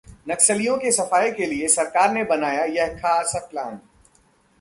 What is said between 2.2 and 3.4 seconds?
बनाया यह खास